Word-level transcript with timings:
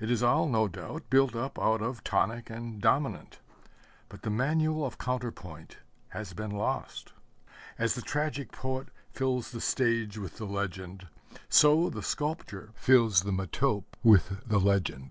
It 0.00 0.10
is 0.10 0.22
all, 0.22 0.48
no 0.48 0.68
doubt, 0.68 1.10
built 1.10 1.36
up 1.36 1.58
out 1.58 1.82
of 1.82 2.02
tonic 2.02 2.48
and 2.48 2.80
dominant 2.80 3.40
but 4.08 4.22
the 4.22 4.30
manual 4.30 4.86
of 4.86 4.96
counter 4.96 5.30
point 5.30 5.76
has 6.08 6.32
been 6.32 6.50
lost. 6.50 7.12
As 7.78 7.94
the 7.94 8.00
tragic 8.00 8.52
poet 8.52 8.88
fills 9.10 9.50
the 9.50 9.60
stage 9.60 10.16
with 10.16 10.38
the 10.38 10.46
legend, 10.46 11.08
so 11.50 11.90
the 11.90 12.02
sculptor 12.02 12.70
fills 12.74 13.20
the 13.20 13.32
metope 13.32 13.84
with 14.02 14.40
the 14.48 14.58
legend. 14.58 15.10